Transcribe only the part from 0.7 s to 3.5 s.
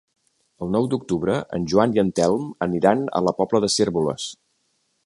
nou d'octubre en Joan i en Telm aniran a la